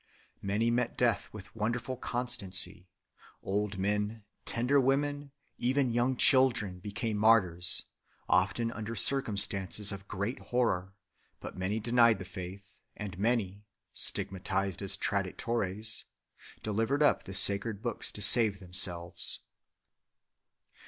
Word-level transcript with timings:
Many 0.41 0.71
met 0.71 0.97
death 0.97 1.29
with 1.31 1.55
wonderful 1.55 1.95
constancy; 1.95 2.89
old 3.43 3.77
men, 3.77 4.23
tender 4.45 4.79
women, 4.81 5.31
even 5.59 5.91
young 5.91 6.17
children 6.17 6.79
became 6.79 7.17
martyrs, 7.17 7.83
often 8.27 8.71
under 8.71 8.95
circumstances 8.95 9.91
of 9.91 10.07
great 10.07 10.39
horror; 10.39 10.95
but 11.39 11.55
many 11.55 11.79
denied 11.79 12.17
the 12.17 12.25
faith, 12.25 12.65
and 12.97 13.19
many. 13.19 13.63
stigmatised 13.93 14.81
as 14.81 14.97
traditores 14.97 16.05
delivered 16.63 17.03
up 17.03 17.25
the 17.25 17.33
sacred 17.35 17.83
books 17.83 18.11
to 18.13 18.23
save 18.23 18.59
themselves. 18.59 19.41